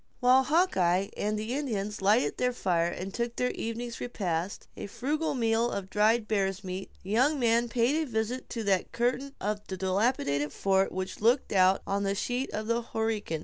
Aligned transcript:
While 0.19 0.45
Hawkeye 0.45 1.09
and 1.15 1.37
the 1.37 1.53
Indians 1.53 2.01
lighted 2.01 2.37
their 2.37 2.53
fire 2.53 2.87
and 2.89 3.13
took 3.13 3.35
their 3.35 3.51
evening's 3.51 4.01
repast, 4.01 4.67
a 4.75 4.87
frugal 4.87 5.35
meal 5.35 5.69
of 5.69 5.91
dried 5.91 6.27
bear's 6.27 6.63
meat, 6.63 6.89
the 7.03 7.11
young 7.11 7.37
man 7.39 7.69
paid 7.69 7.95
a 8.01 8.05
visit 8.09 8.49
to 8.49 8.63
that 8.63 8.91
curtain 8.93 9.35
of 9.39 9.61
the 9.67 9.77
dilapidated 9.77 10.51
fort 10.53 10.91
which 10.91 11.21
looked 11.21 11.51
out 11.53 11.83
on 11.85 12.01
the 12.01 12.15
sheet 12.15 12.49
of 12.51 12.65
the 12.65 12.81
Horican. 12.81 13.39